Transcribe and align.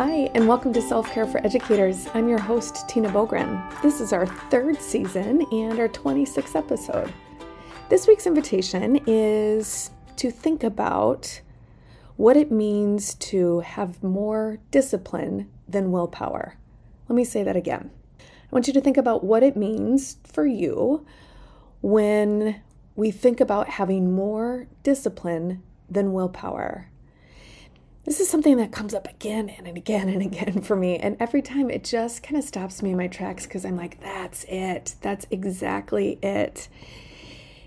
Hi, 0.00 0.30
and 0.36 0.46
welcome 0.46 0.72
to 0.74 0.80
Self 0.80 1.10
Care 1.10 1.26
for 1.26 1.44
Educators. 1.44 2.06
I'm 2.14 2.28
your 2.28 2.38
host, 2.38 2.88
Tina 2.88 3.08
Boogren. 3.08 3.82
This 3.82 4.00
is 4.00 4.12
our 4.12 4.26
third 4.26 4.80
season 4.80 5.44
and 5.50 5.76
our 5.80 5.88
26th 5.88 6.54
episode. 6.54 7.12
This 7.88 8.06
week's 8.06 8.24
invitation 8.24 9.00
is 9.08 9.90
to 10.14 10.30
think 10.30 10.62
about 10.62 11.40
what 12.14 12.36
it 12.36 12.52
means 12.52 13.14
to 13.14 13.58
have 13.58 14.00
more 14.00 14.58
discipline 14.70 15.50
than 15.66 15.90
willpower. 15.90 16.54
Let 17.08 17.16
me 17.16 17.24
say 17.24 17.42
that 17.42 17.56
again. 17.56 17.90
I 18.20 18.22
want 18.52 18.68
you 18.68 18.72
to 18.74 18.80
think 18.80 18.98
about 18.98 19.24
what 19.24 19.42
it 19.42 19.56
means 19.56 20.18
for 20.22 20.46
you 20.46 21.04
when 21.82 22.62
we 22.94 23.10
think 23.10 23.40
about 23.40 23.70
having 23.70 24.14
more 24.14 24.68
discipline 24.84 25.60
than 25.90 26.12
willpower 26.12 26.88
this 28.08 28.20
is 28.20 28.28
something 28.30 28.56
that 28.56 28.72
comes 28.72 28.94
up 28.94 29.06
again 29.06 29.50
and 29.50 29.66
again 29.76 30.08
and 30.08 30.22
again 30.22 30.62
for 30.62 30.74
me. 30.74 30.96
And 30.96 31.18
every 31.20 31.42
time 31.42 31.68
it 31.68 31.84
just 31.84 32.22
kind 32.22 32.38
of 32.38 32.44
stops 32.44 32.82
me 32.82 32.92
in 32.92 32.96
my 32.96 33.06
tracks 33.06 33.44
because 33.44 33.66
I'm 33.66 33.76
like, 33.76 34.00
that's 34.00 34.44
it. 34.44 34.94
That's 35.02 35.26
exactly 35.30 36.18
it. 36.22 36.68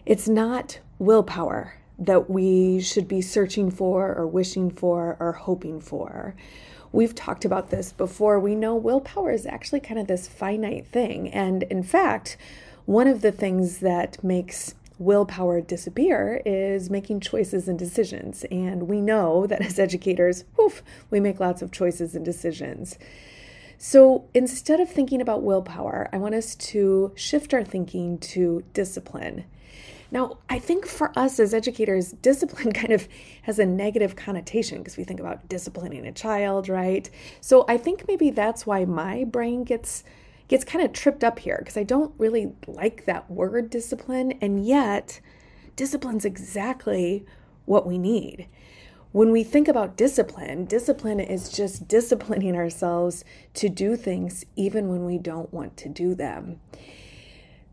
It's 0.04 0.27
not 0.27 0.80
willpower 0.98 1.76
that 1.99 2.27
we 2.27 2.82
should 2.82 3.08
be 3.08 3.22
searching 3.22 3.70
for 3.70 4.16
or 4.16 4.26
wishing 4.26 4.72
for 4.72 5.16
or 5.20 5.34
hoping 5.34 5.80
for. 5.80 6.34
We've 6.91 7.13
talked 7.13 7.46
about 7.46 7.70
this 7.70 7.91
before. 7.91 8.40
We 8.40 8.55
know 8.55 8.76
willpower 8.76 9.32
is 9.32 9.46
actually 9.46 9.82
kind 9.82 9.99
of 9.99 10.08
this 10.08 10.27
finite 10.27 10.88
thing. 10.88 11.30
And 11.30 11.62
in 11.63 11.84
fact, 11.84 12.35
one 12.85 13.05
of 13.05 13.21
the 13.21 13.32
things 13.32 13.77
that 13.77 14.23
makes 14.23 14.73
willpower 15.02 15.60
disappear 15.62 16.41
is 16.46 16.90
making 16.90 17.20
choices 17.20 17.68
and 17.68 17.77
decisions. 17.77 18.46
And 18.52 18.88
we 18.88 19.02
know 19.02 19.48
that 19.48 19.62
as 19.62 19.80
educators, 19.80 20.46
woof, 20.57 20.84
we 21.10 21.20
make 21.20 21.40
lots 21.40 21.62
of 21.62 21.71
choices 21.71 22.16
and 22.16 22.24
decisions. 22.24 22.98
So 23.77 24.26
instead 24.35 24.79
of 24.79 24.90
thinking 24.90 25.22
about 25.22 25.41
willpower, 25.41 26.07
I 26.13 26.18
want 26.18 26.35
us 26.35 26.55
to 26.55 27.12
shift 27.16 27.54
our 27.54 27.63
thinking 27.63 28.20
to 28.20 28.63
discipline. 28.74 29.46
Now, 30.12 30.38
I 30.49 30.60
think 30.60 30.85
for 30.85 31.18
us 31.18 31.40
as 31.40 31.54
educators, 31.54 32.12
discipline 32.22 32.74
kind 32.74 32.94
of 32.94 33.07
has 33.41 33.57
a 33.57 33.66
negative 33.66 34.16
connotation 34.16 34.77
because 34.79 34.98
we 34.98 35.04
think 35.04 35.20
about 35.20 35.49
disciplining 35.49 36.05
a 36.05 36.12
child, 36.12 36.70
right? 36.70 37.10
So 37.40 37.66
I 37.68 37.77
think 37.77 38.07
maybe 38.07 38.29
that's 38.29 38.68
why 38.68 38.85
my 38.85 39.24
brain 39.24 39.63
gets 39.63 40.04
gets 40.52 40.66
kind 40.66 40.84
of 40.84 40.91
tripped 40.91 41.24
up 41.24 41.40
here 41.40 41.55
because 41.60 41.77
I 41.77 41.84
don't 41.84 42.13
really 42.18 42.52
like 42.68 43.05
that 43.05 43.32
word 43.32 43.70
discipline. 43.70 44.34
And 44.41 44.66
yet, 44.66 45.21
discipline's 45.77 46.26
exactly 46.26 47.26
what 47.63 47.88
we 47.88 47.98
need. 47.98 48.49
When 49.13 49.32
we 49.32 49.46
think 49.46 49.70
about 49.70 49.96
discipline, 49.96 50.66
discipline 50.66 51.22
is 51.22 51.54
just 51.54 51.88
disciplining 51.88 52.57
ourselves 52.57 53.24
to 53.54 53.70
do 53.70 53.96
things 53.96 54.46
even 54.57 54.90
when 54.90 55.05
we 55.05 55.18
don't 55.18 55.54
want 55.54 55.77
to 55.77 55.90
do 55.90 56.16
them. 56.16 56.60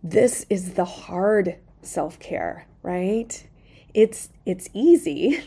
This 0.01 0.47
is 0.49 0.75
the 0.75 0.85
hard 0.85 1.57
self 1.83 2.21
care, 2.21 2.69
right? 2.85 3.45
It's 3.99 4.29
it's 4.47 4.69
easy 4.75 5.43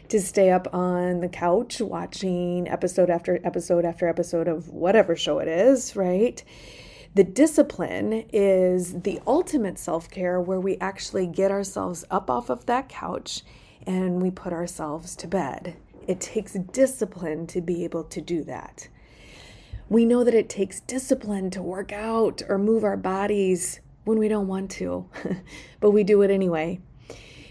to 0.08 0.20
stay 0.22 0.50
up 0.50 0.72
on 0.72 1.20
the 1.20 1.28
couch 1.28 1.82
watching 1.82 2.66
episode 2.66 3.10
after 3.10 3.38
episode 3.44 3.84
after 3.84 4.08
episode 4.08 4.48
of 4.48 4.70
whatever 4.70 5.14
show 5.14 5.38
it 5.38 5.46
is, 5.46 5.94
right? 5.94 6.42
The 7.14 7.24
discipline 7.24 8.24
is 8.32 9.02
the 9.02 9.20
ultimate 9.26 9.78
self 9.78 10.08
care 10.10 10.40
where 10.40 10.58
we 10.58 10.78
actually 10.78 11.26
get 11.26 11.50
ourselves 11.50 12.06
up 12.10 12.30
off 12.30 12.48
of 12.48 12.64
that 12.64 12.88
couch 12.88 13.42
and 13.86 14.22
we 14.22 14.30
put 14.30 14.54
ourselves 14.54 15.14
to 15.16 15.26
bed. 15.26 15.76
It 16.08 16.22
takes 16.22 16.54
discipline 16.54 17.46
to 17.48 17.60
be 17.60 17.84
able 17.84 18.04
to 18.04 18.22
do 18.22 18.44
that. 18.44 18.88
We 19.90 20.06
know 20.06 20.24
that 20.24 20.32
it 20.32 20.48
takes 20.48 20.80
discipline 20.80 21.50
to 21.50 21.60
work 21.60 21.92
out 21.92 22.40
or 22.48 22.56
move 22.56 22.82
our 22.82 22.96
bodies 22.96 23.80
when 24.04 24.18
we 24.18 24.28
don't 24.28 24.48
want 24.48 24.70
to, 24.70 25.06
but 25.80 25.90
we 25.90 26.02
do 26.02 26.22
it 26.22 26.30
anyway 26.30 26.80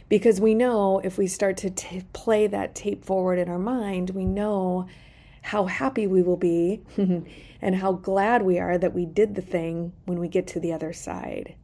because 0.09 0.42
we 0.42 0.56
know 0.56 1.00
if 1.00 1.18
we 1.18 1.28
start 1.28 1.56
to 1.58 1.70
t- 1.70 2.03
play 2.14 2.47
that 2.47 2.75
tape 2.75 3.06
forward 3.06 3.38
in 3.38 3.47
our 3.47 3.59
mind, 3.59 4.09
we 4.09 4.25
know 4.25 4.88
how 5.42 5.66
happy 5.66 6.08
we 6.08 6.22
will 6.22 6.38
be 6.38 6.81
and 7.62 7.75
how 7.75 7.94
glad 7.94 8.42
we 8.42 8.59
are 8.59 8.78
that 8.78 8.94
we 8.94 9.06
did 9.06 9.36
the 9.36 9.42
thing 9.42 9.94
when 10.06 10.20
we 10.20 10.28
get 10.28 10.47
to 10.47 10.59
the 10.59 10.74
other 10.74 10.92
side. 10.92 11.56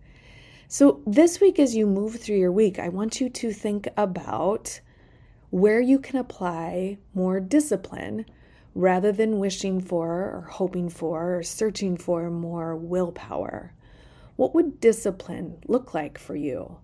So, 0.68 1.02
this 1.06 1.40
week, 1.40 1.60
as 1.60 1.76
you 1.76 1.86
move 1.86 2.20
through 2.20 2.38
your 2.38 2.52
week, 2.52 2.80
I 2.80 2.90
want 2.90 3.22
you 3.22 3.30
to 3.30 3.52
think 3.52 3.88
about 3.98 4.80
where 5.52 5.80
you 5.80 6.00
can 6.00 6.18
apply 6.18 6.98
more 7.14 7.40
discipline 7.40 8.26
rather 8.74 9.12
than 9.12 9.40
wishing 9.40 9.80
for 9.80 10.10
or 10.10 10.48
hoping 10.52 10.90
for 10.90 11.38
or 11.38 11.44
searching 11.44 11.98
for 11.98 12.30
more 12.30 12.76
willpower. 12.76 13.74
What 14.36 14.54
would 14.54 14.82
discipline 14.82 15.58
look 15.68 15.94
like 15.94 16.18
for 16.18 16.36
you? 16.36 16.78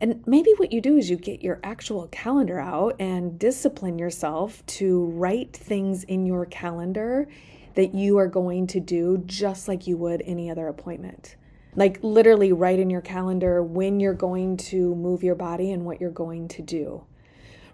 And 0.00 0.22
maybe 0.26 0.52
what 0.56 0.72
you 0.72 0.80
do 0.80 0.96
is 0.96 1.10
you 1.10 1.16
get 1.16 1.42
your 1.42 1.60
actual 1.62 2.08
calendar 2.08 2.58
out 2.58 2.96
and 2.98 3.38
discipline 3.38 3.98
yourself 3.98 4.64
to 4.66 5.04
write 5.06 5.54
things 5.54 6.04
in 6.04 6.24
your 6.24 6.46
calendar 6.46 7.28
that 7.74 7.94
you 7.94 8.16
are 8.16 8.26
going 8.26 8.66
to 8.68 8.80
do 8.80 9.22
just 9.26 9.68
like 9.68 9.86
you 9.86 9.98
would 9.98 10.22
any 10.24 10.50
other 10.50 10.68
appointment. 10.68 11.36
Like 11.76 11.98
literally 12.02 12.52
write 12.52 12.78
in 12.78 12.88
your 12.88 13.02
calendar 13.02 13.62
when 13.62 14.00
you're 14.00 14.14
going 14.14 14.56
to 14.56 14.94
move 14.94 15.22
your 15.22 15.34
body 15.34 15.70
and 15.70 15.84
what 15.84 16.00
you're 16.00 16.10
going 16.10 16.48
to 16.48 16.62
do. 16.62 17.04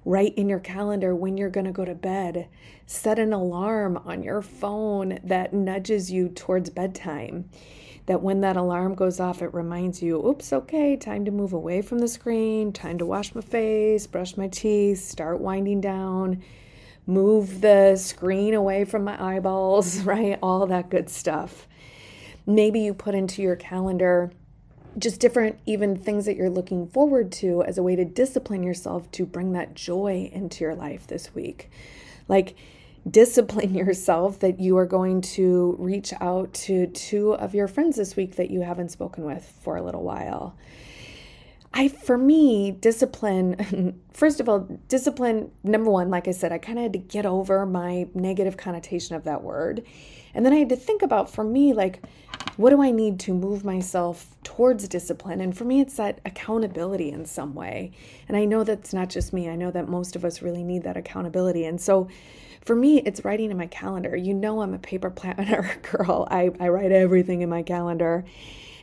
Write 0.04 0.34
in 0.34 0.48
your 0.48 0.60
calendar 0.60 1.14
when 1.14 1.36
you're 1.36 1.48
going 1.48 1.66
to 1.66 1.72
go 1.72 1.84
to 1.84 1.94
bed. 1.94 2.48
Set 2.86 3.18
an 3.18 3.32
alarm 3.32 3.96
on 4.04 4.22
your 4.22 4.42
phone 4.42 5.18
that 5.22 5.52
nudges 5.52 6.10
you 6.10 6.28
towards 6.28 6.70
bedtime 6.70 7.48
that 8.06 8.22
when 8.22 8.40
that 8.40 8.56
alarm 8.56 8.94
goes 8.94 9.18
off, 9.20 9.42
it 9.42 9.52
reminds 9.52 10.00
you, 10.00 10.24
oops, 10.24 10.52
okay, 10.52 10.96
time 10.96 11.24
to 11.24 11.30
move 11.30 11.52
away 11.52 11.82
from 11.82 11.98
the 11.98 12.08
screen, 12.08 12.72
time 12.72 12.98
to 12.98 13.06
wash 13.06 13.34
my 13.34 13.40
face, 13.40 14.06
brush 14.06 14.36
my 14.36 14.48
teeth, 14.48 15.00
start 15.00 15.40
winding 15.40 15.80
down, 15.80 16.42
move 17.06 17.60
the 17.60 17.96
screen 17.96 18.54
away 18.54 18.84
from 18.84 19.04
my 19.04 19.36
eyeballs, 19.36 20.00
right? 20.02 20.38
All 20.42 20.66
that 20.66 20.88
good 20.88 21.10
stuff. 21.10 21.66
Maybe 22.46 22.80
you 22.80 22.94
put 22.94 23.16
into 23.16 23.42
your 23.42 23.56
calendar 23.56 24.30
just 24.98 25.20
different, 25.20 25.58
even 25.66 25.96
things 25.96 26.24
that 26.24 26.36
you're 26.36 26.48
looking 26.48 26.86
forward 26.86 27.30
to 27.30 27.62
as 27.64 27.76
a 27.76 27.82
way 27.82 27.96
to 27.96 28.04
discipline 28.04 28.62
yourself 28.62 29.10
to 29.12 29.26
bring 29.26 29.52
that 29.52 29.74
joy 29.74 30.30
into 30.32 30.64
your 30.64 30.74
life 30.74 31.06
this 31.06 31.34
week. 31.34 31.70
Like, 32.28 32.56
discipline 33.10 33.74
yourself 33.74 34.40
that 34.40 34.60
you 34.60 34.76
are 34.76 34.86
going 34.86 35.20
to 35.20 35.76
reach 35.78 36.12
out 36.20 36.52
to 36.54 36.86
two 36.88 37.34
of 37.34 37.54
your 37.54 37.68
friends 37.68 37.96
this 37.96 38.16
week 38.16 38.36
that 38.36 38.50
you 38.50 38.62
haven't 38.62 38.90
spoken 38.90 39.24
with 39.24 39.44
for 39.62 39.76
a 39.76 39.82
little 39.82 40.02
while. 40.02 40.56
I, 41.72 41.88
for 41.88 42.16
me, 42.16 42.70
discipline, 42.70 44.00
first 44.12 44.40
of 44.40 44.48
all, 44.48 44.60
discipline, 44.88 45.50
number 45.62 45.90
one, 45.90 46.08
like 46.08 46.26
I 46.26 46.30
said, 46.30 46.50
I 46.50 46.58
kind 46.58 46.78
of 46.78 46.84
had 46.84 46.92
to 46.94 46.98
get 46.98 47.26
over 47.26 47.66
my 47.66 48.08
negative 48.14 48.56
connotation 48.56 49.14
of 49.14 49.24
that 49.24 49.42
word. 49.42 49.84
And 50.32 50.44
then 50.44 50.54
I 50.54 50.56
had 50.56 50.70
to 50.70 50.76
think 50.76 51.02
about, 51.02 51.30
for 51.30 51.44
me, 51.44 51.74
like, 51.74 52.02
what 52.56 52.70
do 52.70 52.82
I 52.82 52.90
need 52.90 53.20
to 53.20 53.34
move 53.34 53.64
myself 53.64 54.34
towards 54.42 54.88
discipline? 54.88 55.40
And 55.40 55.56
for 55.56 55.64
me, 55.64 55.80
it's 55.80 55.96
that 55.96 56.20
accountability 56.24 57.10
in 57.10 57.26
some 57.26 57.54
way. 57.54 57.92
And 58.28 58.36
I 58.36 58.44
know 58.44 58.64
that's 58.64 58.94
not 58.94 59.10
just 59.10 59.32
me, 59.32 59.48
I 59.48 59.56
know 59.56 59.70
that 59.70 59.88
most 59.88 60.16
of 60.16 60.24
us 60.24 60.40
really 60.40 60.62
need 60.62 60.82
that 60.84 60.96
accountability. 60.96 61.64
And 61.64 61.80
so, 61.80 62.08
for 62.62 62.74
me, 62.74 62.98
it's 63.02 63.24
writing 63.24 63.52
in 63.52 63.56
my 63.56 63.68
calendar. 63.68 64.16
You 64.16 64.34
know, 64.34 64.60
I'm 64.60 64.74
a 64.74 64.78
paper 64.78 65.08
planner 65.08 65.78
girl. 65.82 66.26
I, 66.30 66.50
I 66.58 66.68
write 66.68 66.90
everything 66.90 67.42
in 67.42 67.48
my 67.48 67.62
calendar. 67.62 68.24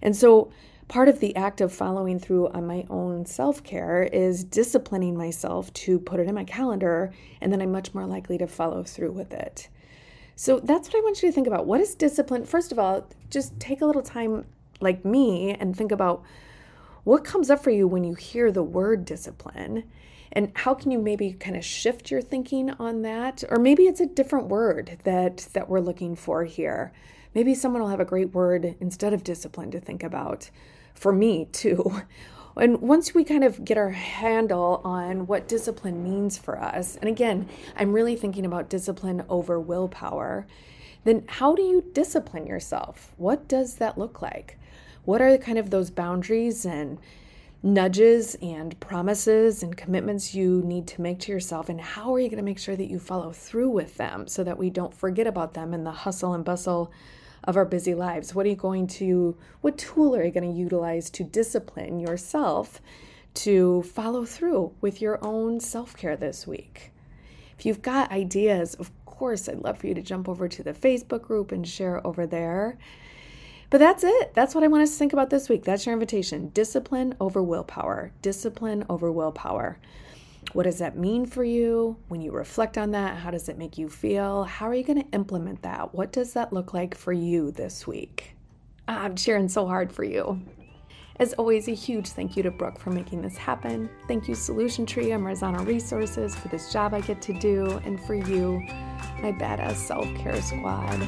And 0.01 0.15
so, 0.15 0.51
part 0.88 1.10
of 1.10 1.19
the 1.19 1.36
act 1.36 1.60
of 1.60 1.74
following 1.74 2.19
through 2.19 2.50
on 2.50 2.68
my 2.68 2.86
own 2.89 3.25
self 3.25 3.63
care 3.63 4.04
is 4.04 4.44
disciplining 4.44 5.18
myself 5.18 5.74
to 5.74 6.00
put 6.00 6.19
it 6.19 6.27
in 6.27 6.36
my 6.36 6.44
calendar, 6.44 7.12
and 7.42 7.51
then 7.51 7.62
I'm 7.62 7.71
much 7.71 7.94
more 7.94 8.06
likely 8.06 8.38
to 8.38 8.48
follow 8.48 8.83
through 8.83 9.12
with 9.12 9.33
it. 9.33 9.68
So, 10.35 10.59
that's 10.59 10.88
what 10.89 10.97
I 10.97 11.01
want 11.01 11.21
you 11.21 11.30
to 11.30 11.33
think 11.33 11.47
about. 11.47 11.65
What 11.65 11.81
is 11.81 11.95
discipline? 11.95 12.45
First 12.45 12.71
of 12.71 12.80
all, 12.80 13.07
just 13.30 13.59
take 13.59 13.81
a 13.81 13.85
little 13.85 14.01
time, 14.01 14.45
like 14.81 15.06
me, 15.06 15.51
and 15.51 15.75
think 15.75 15.91
about 15.91 16.24
what 17.03 17.24
comes 17.24 17.50
up 17.50 17.63
for 17.63 17.69
you 17.69 17.88
when 17.88 18.03
you 18.03 18.15
hear 18.15 18.51
the 18.51 18.63
word 18.63 19.06
discipline 19.06 19.83
and 20.33 20.51
how 20.56 20.74
can 20.74 20.91
you 20.91 21.00
maybe 21.00 21.33
kind 21.33 21.56
of 21.56 21.63
shift 21.63 22.09
your 22.09 22.21
thinking 22.21 22.71
on 22.71 23.03
that? 23.03 23.44
Or 23.50 23.59
maybe 23.59 23.83
it's 23.83 24.01
a 24.01 24.07
different 24.07 24.47
word 24.47 24.97
that 25.03 25.47
that 25.53 25.69
we're 25.69 25.80
looking 25.80 26.15
for 26.15 26.44
here. 26.44 26.91
Maybe 27.36 27.56
someone 27.56 27.81
will 27.81 27.89
have 27.89 28.00
a 28.00 28.06
great 28.06 28.33
word 28.33 28.75
instead 28.79 29.13
of 29.13 29.24
discipline 29.24 29.71
to 29.71 29.79
think 29.79 30.03
about. 30.03 30.50
For 30.95 31.13
me 31.13 31.45
too. 31.51 32.01
And 32.55 32.81
once 32.81 33.13
we 33.13 33.23
kind 33.23 33.44
of 33.44 33.65
get 33.65 33.77
our 33.77 33.89
handle 33.89 34.81
on 34.83 35.25
what 35.25 35.47
discipline 35.47 36.03
means 36.03 36.38
for 36.38 36.59
us, 36.59 36.97
and 36.97 37.09
again, 37.09 37.50
I'm 37.75 37.94
really 37.94 38.15
thinking 38.15 38.45
about 38.45 38.69
discipline 38.69 39.23
over 39.27 39.59
willpower, 39.59 40.45
then 41.03 41.23
how 41.27 41.55
do 41.55 41.61
you 41.61 41.83
discipline 41.94 42.45
yourself? 42.45 43.13
What 43.17 43.47
does 43.47 43.75
that 43.75 43.97
look 43.97 44.21
like? 44.21 44.57
What 45.05 45.21
are 45.21 45.38
kind 45.38 45.57
of 45.57 45.69
those 45.69 45.89
boundaries 45.89 46.65
and 46.65 47.00
nudges 47.63 48.35
and 48.41 48.77
promises 48.81 49.63
and 49.63 49.75
commitments 49.75 50.35
you 50.35 50.61
need 50.65 50.85
to 50.85 51.01
make 51.01 51.17
to 51.17 51.31
yourself 51.31 51.69
and 51.69 51.79
how 51.79 52.13
are 52.13 52.19
you 52.19 52.27
going 52.27 52.38
to 52.38 52.44
make 52.44 52.59
sure 52.59 52.75
that 52.75 52.89
you 52.89 53.00
follow 53.00 53.31
through 53.31 53.69
with 53.69 53.95
them 53.95 54.27
so 54.27 54.44
that 54.44 54.57
we 54.57 54.69
don't 54.69 54.94
forget 54.94 55.25
about 55.25 55.53
them 55.53 55.73
in 55.73 55.85
the 55.85 55.91
hustle 55.91 56.33
and 56.33 56.44
bustle 56.44 56.91
of 57.44 57.57
our 57.57 57.66
busy 57.66 57.94
lives 57.94 58.34
what 58.34 58.45
are 58.45 58.50
you 58.50 58.56
going 58.56 58.88
to 58.88 59.38
what 59.62 59.78
tool 59.78 60.16
are 60.16 60.24
you 60.24 60.31
going 60.31 60.50
to 60.50 60.57
utilize 60.57 61.10
to 61.10 61.24
discipline 61.24 62.00
yourself 62.00 62.81
to 63.34 63.81
follow 63.84 64.25
through 64.25 64.74
with 64.81 65.01
your 65.01 65.24
own 65.24 65.60
self-care 65.60 66.16
this 66.16 66.45
week 66.48 66.92
if 67.57 67.66
you've 67.66 67.81
got 67.81 68.12
ideas 68.12 68.74
of 68.75 68.92
course 69.06 69.48
i'd 69.50 69.60
love 69.60 69.78
for 69.78 69.88
you 69.88 69.94
to 69.94 70.01
jump 70.01 70.30
over 70.30 70.48
to 70.48 70.63
the 70.63 70.74
facebook 70.74 71.22
group 71.22 71.51
and 71.51 71.68
share 71.68 72.06
over 72.06 72.25
there 72.25 72.78
but 73.74 73.80
that's 73.80 74.04
it. 74.04 74.36
That's 74.36 74.54
what 74.54 74.63
I 74.63 74.68
want 74.68 74.84
us 74.84 74.92
to 74.92 74.98
think 75.00 75.13
about 75.13 75.31
this 75.31 75.50
week. 75.50 75.63
That's 75.63 75.88
your 75.88 75.94
invitation. 75.94 76.50
Discipline 76.50 77.16
over 77.19 77.42
willpower. 77.42 78.12
Discipline 78.22 78.86
over 78.88 79.12
willpower. 79.12 79.80
What 80.51 80.63
does 80.63 80.80
that 80.80 80.98
mean 80.98 81.25
for 81.25 81.44
you? 81.44 81.98
When 82.10 82.22
you 82.22 82.31
reflect 82.31 82.78
on 82.78 82.92
that, 82.92 83.18
how 83.18 83.31
does 83.31 83.50
it 83.50 83.57
make 83.57 83.78
you 83.78 83.90
feel? 83.90 84.44
How 84.44 84.68
are 84.68 84.75
you 84.75 84.84
going 84.84 85.01
to 85.01 85.10
implement 85.12 85.62
that? 85.63 85.95
What 85.95 86.12
does 86.12 86.34
that 86.34 86.54
look 86.54 86.74
like 86.74 86.95
for 86.95 87.13
you 87.13 87.51
this 87.51 87.88
week? 87.88 88.36
Ah, 88.88 89.04
I'm 89.04 89.16
cheering 89.16 89.48
so 89.48 89.66
hard 89.66 89.92
for 89.92 90.04
you. 90.04 90.42
As 91.18 91.34
always, 91.34 91.68
a 91.68 91.74
huge 91.74 92.10
thank 92.10 92.36
you 92.36 92.44
to 92.44 92.51
Brooke 92.51 92.80
for 92.80 92.90
making 92.90 93.22
this 93.22 93.38
happen. 93.38 93.90
Thank 94.07 94.28
you, 94.28 94.36
Solution 94.36 94.86
Tree 94.86 95.12
and 95.12 95.24
Marzano 95.24 95.66
Resources, 95.66 96.36
for 96.36 96.48
this 96.48 96.74
job 96.74 96.94
I 96.94 97.01
get 97.01 97.22
to 97.24 97.34
do, 97.34 97.80
and 97.86 98.04
for 98.04 98.16
you, 98.16 98.60
my 99.22 99.31
badass 99.31 99.75
self 99.75 100.06
care 100.16 100.42
squad. 100.42 101.07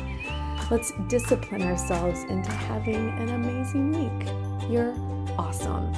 Let's 0.71 0.93
discipline 1.07 1.63
ourselves 1.63 2.23
into 2.23 2.51
having 2.51 3.09
an 3.19 3.29
amazing 3.29 3.91
week. 3.91 4.69
You're 4.69 4.95
awesome. 5.37 5.91